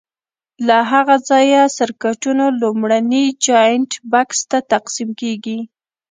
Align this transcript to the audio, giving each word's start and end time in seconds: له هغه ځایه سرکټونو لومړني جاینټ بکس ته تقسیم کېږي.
له 0.67 0.77
هغه 0.91 1.15
ځایه 1.29 1.61
سرکټونو 1.77 2.45
لومړني 2.61 3.25
جاینټ 3.45 3.91
بکس 4.11 4.39
ته 4.51 4.57
تقسیم 4.73 5.09
کېږي. 5.21 5.59